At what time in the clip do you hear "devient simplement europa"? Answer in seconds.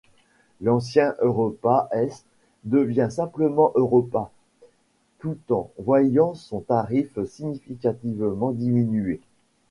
2.63-4.31